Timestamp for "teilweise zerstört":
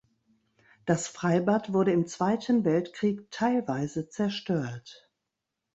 3.29-5.07